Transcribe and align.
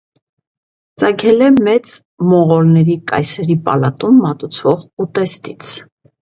Ծագել 1.01 1.43
է 1.47 1.49
մեծ 1.67 1.93
մողոլների 2.31 2.95
կայսրերի 3.13 3.59
պալատում 3.69 4.19
մատուցվող 4.25 4.83
ուտեստից։ 5.07 5.77